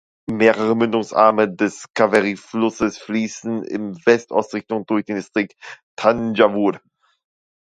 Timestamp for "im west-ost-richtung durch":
3.65-5.05